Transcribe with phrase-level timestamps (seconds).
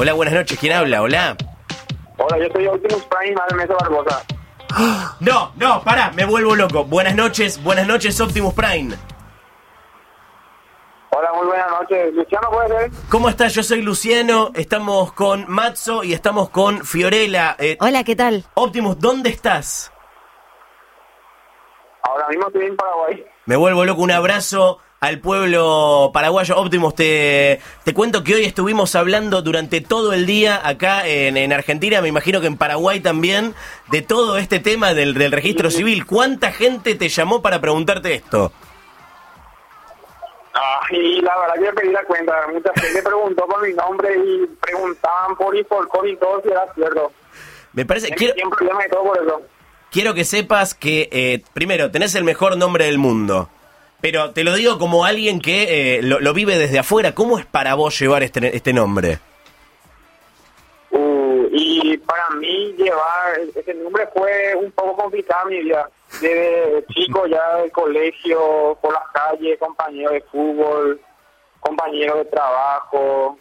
[0.00, 0.56] Hola, buenas noches.
[0.60, 1.02] ¿Quién habla?
[1.02, 1.36] Hola.
[2.18, 4.22] Hola, yo soy Optimus Prime, madre Mesa Barbosa.
[5.18, 6.84] No, no, pará, me vuelvo loco.
[6.84, 8.94] Buenas noches, buenas noches, Optimus Prime.
[11.10, 12.14] Hola, muy buenas noches.
[12.14, 12.90] Luciano, ¿puede ser?
[13.08, 13.52] ¿Cómo estás?
[13.54, 17.56] Yo soy Luciano, estamos con Matzo y estamos con Fiorella.
[17.58, 18.44] Eh, Hola, ¿qué tal?
[18.54, 19.92] Optimus, ¿dónde estás?
[22.04, 23.24] Ahora mismo estoy en Paraguay.
[23.46, 26.56] Me vuelvo loco, un abrazo al pueblo paraguayo.
[26.56, 31.52] Optimus, te, te cuento que hoy estuvimos hablando durante todo el día acá en, en
[31.52, 33.54] Argentina, me imagino que en Paraguay también,
[33.90, 36.06] de todo este tema del, del registro civil.
[36.06, 38.52] ¿Cuánta gente te llamó para preguntarte esto?
[40.54, 42.32] Ah, y la verdad que me pedí la cuenta.
[42.52, 46.48] Mucha gente preguntó por mi nombre y preguntaban por y por con y todo si
[46.48, 47.12] era cierto.
[47.72, 48.34] Me parece, quiero,
[48.90, 49.42] todo por eso.
[49.92, 53.48] quiero que sepas que, eh, primero, tenés el mejor nombre del mundo.
[54.00, 57.14] Pero te lo digo como alguien que eh, lo, lo vive desde afuera.
[57.14, 59.18] ¿Cómo es para vos llevar este, este nombre?
[60.90, 65.90] Uh, y para mí llevar ese nombre fue un poco complicado mi vida.
[66.20, 71.00] Desde chico ya del colegio, por las calles, compañeros de fútbol,
[71.60, 73.36] compañeros de trabajo.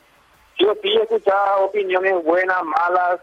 [0.60, 3.20] Yo sí escuchaba opiniones buenas, malas.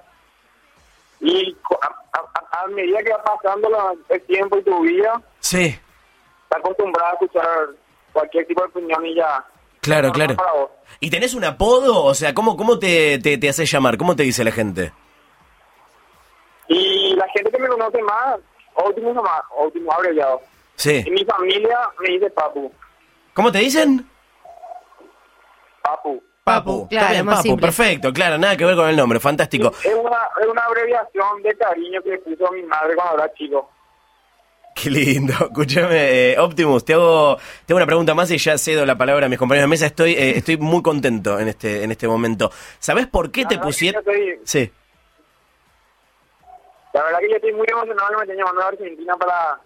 [1.20, 1.86] Y a,
[2.18, 5.76] a- a medida que va pasando la- el tiempo y tu vida, Sí,
[6.56, 7.68] estás acostumbrado a escuchar
[8.12, 9.44] cualquier tipo de opinión y ya.
[9.80, 10.70] claro, no, claro.
[11.00, 12.04] ¿Y tenés un apodo?
[12.04, 13.96] O sea, ¿cómo, cómo te, te, te haces llamar?
[13.98, 14.92] ¿Cómo te dice la gente?
[16.68, 18.38] Y la gente que me conoce más,
[18.86, 20.40] último nomás, último abreviado.
[20.76, 21.02] Sí.
[21.06, 22.72] Y mi familia me dice Papu.
[23.34, 24.08] ¿Cómo te dicen?
[25.82, 26.22] Papu.
[26.44, 27.66] Papu, claro, Está bien, más Papu, simple.
[27.66, 29.68] perfecto, claro, nada que ver con el nombre, fantástico.
[29.82, 33.70] Es una, es una abreviación de cariño que puso mi madre cuando era chico.
[34.74, 35.32] Qué lindo.
[35.40, 39.26] Escúchame, eh, Optimus, te hago, te hago una pregunta más y ya cedo la palabra
[39.26, 39.86] a mis compañeros de mesa.
[39.86, 42.50] Estoy, eh, estoy muy contento en este, en este momento.
[42.78, 44.00] ¿Sabés por qué te pusieron?
[44.02, 44.70] estoy- Sí.
[46.92, 49.60] La verdad que yo estoy muy emocionado que me estén llamando a Argentina para,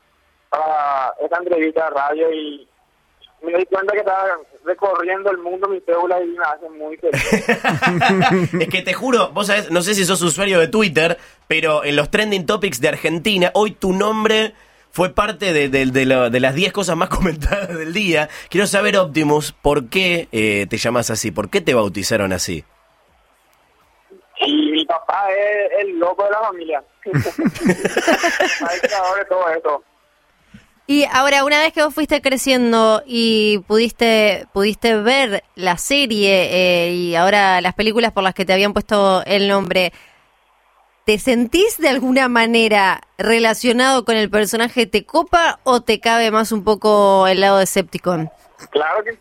[0.49, 2.69] para esta entrevista de radio y
[3.43, 4.25] me doy cuenta que estaba
[4.65, 8.53] recorriendo el mundo mi cédula y me hace muy feliz.
[8.63, 11.97] es que te juro, vos sabés, no sé si sos usuario de Twitter, pero en
[11.97, 14.55] los trending topics de Argentina, hoy tu nombre
[14.91, 18.29] fue parte de, de- de las 10 cosas más comentadas del día.
[18.51, 21.31] Quiero saber, Optimus, ¿por qué eh, te llamas así?
[21.31, 22.65] ¿Por qué te bautizaron así?
[24.41, 26.83] y mi papá es el loco de la familia.
[27.05, 27.21] de
[29.29, 29.83] todo esto.
[30.87, 36.93] Y ahora, una vez que vos fuiste creciendo y pudiste, pudiste ver la serie eh,
[36.95, 39.93] y ahora las películas por las que te habían puesto el nombre,
[41.09, 44.87] ¿te sentís de alguna manera relacionado con el personaje?
[44.87, 48.31] ¿Te copa o te cabe más un poco el lado de?
[48.69, 49.19] Claro que,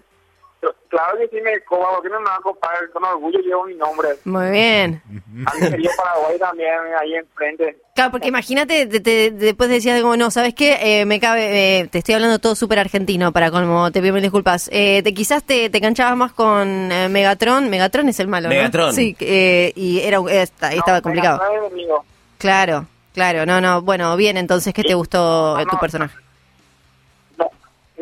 [0.89, 3.75] claro que sí me copa, porque no me va a copar, con orgullo llevo mi
[3.75, 4.09] nombre.
[4.25, 5.01] Muy bien.
[5.45, 7.77] A mi querido Paraguay también, ahí enfrente.
[7.95, 10.77] Claro, porque imagínate, te- te- después decías como, no, ¿sabes qué?
[11.01, 14.21] Eh, me cabe, eh, te estoy hablando todo súper argentino para colmo, te pido mil
[14.21, 14.69] disculpas.
[14.71, 18.55] Eh, te, quizás te, te canchabas más con eh, Megatron, Megatron es el malo, ¿no?
[18.55, 18.93] Megatron.
[18.93, 21.37] Sí, eh, y era, un- esta- ahí estaba No, complicado.
[21.39, 22.05] no enemigo.
[22.37, 25.79] Claro, claro, no, no, bueno, bien, entonces, ¿qué te gustó eh, tu No.
[25.79, 26.15] personaje?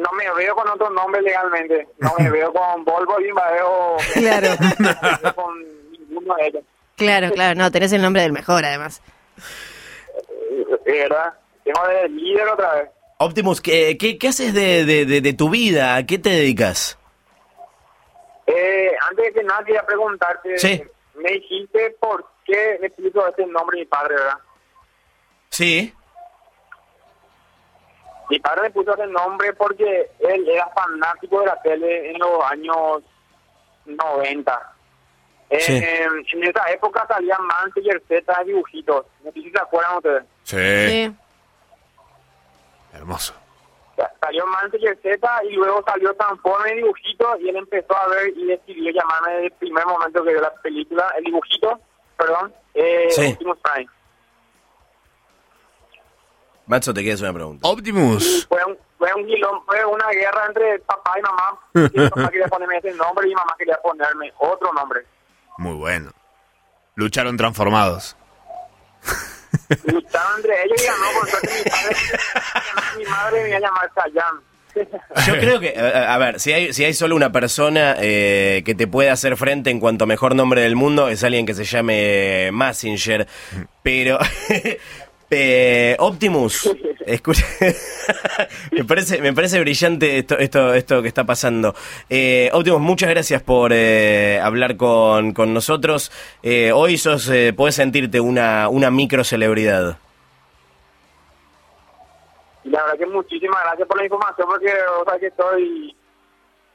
[0.06, 1.88] No, me veo con otro nombre legalmente.
[2.00, 4.48] No me veo con Volvo y me veo Claro.
[4.80, 6.64] no me veo con ninguno de ellos.
[6.96, 9.02] Claro, claro, no, tenés el nombre del mejor además.
[10.86, 11.34] De verdad.
[11.64, 12.90] Tengo de líder otra vez.
[13.18, 15.96] Optimus, ¿qué, qué, qué haces de, de- de- de tu vida?
[15.96, 16.98] ¿A qué te dedicas?
[18.48, 20.58] Eh, antes de que nada, quería preguntarte.
[20.58, 20.84] Sí.
[21.16, 24.38] Me dijiste por qué me puso este nombre mi padre, ¿verdad?
[25.50, 25.94] Sí.
[28.30, 32.44] Mi padre me puso ese nombre porque él era fanático de la tele en los
[32.46, 33.04] años
[33.86, 34.72] 90.
[35.52, 39.06] Eh, en esa época salían Manchester Z de dibujitos.
[39.24, 40.24] No sé si se acuerdan ustedes.
[40.44, 40.58] Sí.
[40.58, 41.16] Sí.
[42.94, 43.34] Hermoso.
[43.96, 48.30] Sa- Salió Manchester Z y luego salió Transformers de dibujitos y él empezó a ver
[48.36, 51.80] y decidió llamarme desde el primer momento que vio la película, el dibujito,
[52.18, 53.32] perdón, eh, Sí.
[53.34, 53.90] Optimus Prime.
[56.68, 57.68] Matzo, te quedas una pregunta.
[57.68, 58.46] Optimus.
[58.48, 61.90] fue un, fue un guilón, fue una guerra entre papá y mamá.
[61.94, 65.06] Y mi papá quería ponerme ese nombre y mi mamá quería ponerme otro nombre.
[65.58, 66.12] Muy bueno.
[66.96, 68.16] Lucharon transformados.
[69.86, 71.96] Luchaban entre ellos y ganó, por suerte mi padre,
[72.98, 74.40] mi madre me iba a llamar Chayanne.
[75.26, 78.76] Yo creo que, a, a ver, si hay, si hay solo una persona eh, que
[78.76, 81.64] te puede hacer frente en cuanto a mejor nombre del mundo, es alguien que se
[81.64, 83.26] llame Massinger.
[83.84, 84.20] Pero
[85.30, 86.70] Eh, Optimus,
[87.06, 87.44] escucha,
[88.72, 91.74] me parece, me parece brillante esto, esto, esto que está pasando.
[92.10, 96.12] Eh, Optimus, muchas gracias por eh, hablar con, con nosotros.
[96.44, 99.98] Eh, hoy sos, eh, podés sentirte una, una micro celebridad.
[102.66, 105.96] La verdad que muchísimas gracias por la información porque o sea que estoy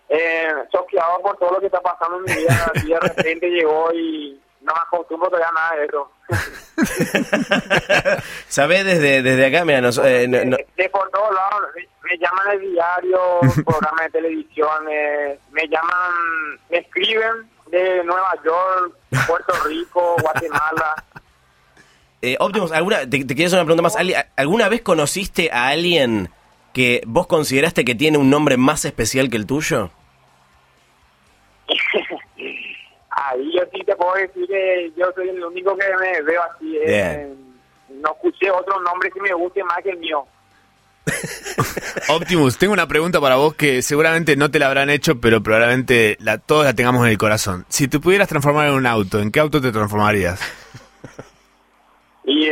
[0.09, 2.73] eh, choqueado por todo lo que está pasando en mi vida.
[2.85, 6.13] Y de repente llegó y no me acostumbro todavía a nada de eso.
[8.49, 9.65] ¿Sabés desde, desde acá?
[9.65, 11.63] Mira, nos- eh, no- no- de, de por todos lados,
[12.05, 13.21] me, llaman el diario,
[13.65, 16.13] programas de televisión, eh, me llaman,
[16.71, 18.95] me escriben de Nueva York,
[19.27, 21.05] Puerto Rico, Guatemala.
[22.23, 23.97] eh, Optimus, ¿alguna, te, te quiero hacer una pregunta más.
[24.37, 26.31] ¿Alguna vez conociste a alguien
[26.73, 29.91] que vos consideraste que tiene un nombre más especial que el tuyo?
[33.31, 36.79] Ahí yo sí te puedo decir que yo soy el único que me veo así.
[36.85, 37.33] eh,
[37.91, 40.25] no escuché otro nombre que me guste más que el mío.
[42.09, 46.17] Optimus, tengo una pregunta para vos que seguramente no te la habrán hecho, pero probablemente
[46.21, 47.65] la, todos la tengamos en el corazón.
[47.69, 50.41] Si te pudieras transformar en un auto, ¿en qué auto te transformarías?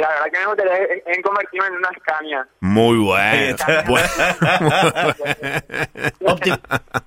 [0.01, 2.49] La verdad que me gustaría en, en convertirme en una Scania.
[2.61, 3.57] Muy bueno.
[3.87, 4.09] bueno.
[6.21, 6.61] Opti-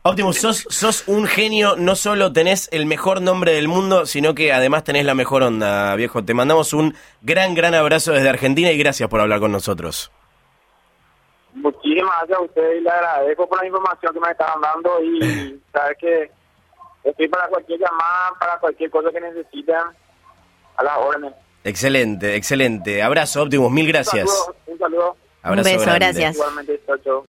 [0.04, 4.54] Optimus, sos, sos un genio, no solo tenés el mejor nombre del mundo, sino que
[4.54, 6.24] además tenés la mejor onda, viejo.
[6.24, 10.12] Te mandamos un gran, gran abrazo desde Argentina y gracias por hablar con nosotros.
[11.54, 15.62] Muchísimas gracias a ustedes y le agradezco por la información que me estaban dando y
[15.74, 16.32] saber que
[17.04, 19.76] estoy para cualquier llamada, para cualquier cosa que necesiten,
[20.78, 21.34] a las órdenes.
[21.64, 23.02] Excelente, excelente.
[23.02, 24.30] Abrazo, Optimus, mil Un gracias.
[24.30, 25.18] saludo, un saludo.
[25.44, 26.00] Abrazo Un beso, grande.
[26.00, 26.36] gracias.
[26.36, 27.26] Igualmente, chao, chao.